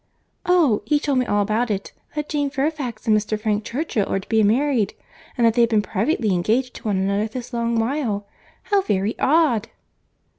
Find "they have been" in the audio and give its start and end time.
5.53-5.83